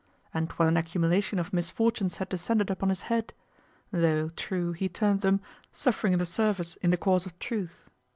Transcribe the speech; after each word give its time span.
And 0.33 0.51
what 0.53 0.67
an 0.67 0.77
accumulation 0.77 1.37
of 1.37 1.53
misfortunes 1.53 2.17
had 2.17 2.27
descended 2.27 2.71
upon 2.71 2.89
his 2.89 3.01
head! 3.01 3.35
though, 3.91 4.29
true, 4.29 4.71
he 4.71 4.89
termed 4.89 5.21
them 5.21 5.41
"suffering 5.71 6.13
in 6.13 6.17
the 6.17 6.25
Service 6.25 6.75
in 6.77 6.89
the 6.89 6.97
cause 6.97 7.27
of 7.27 7.37
Truth." 7.37 7.87